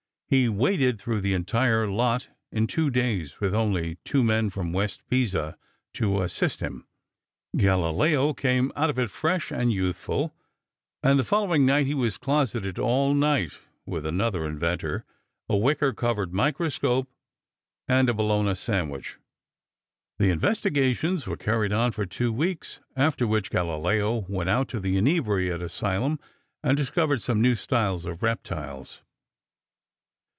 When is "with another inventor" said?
13.85-15.03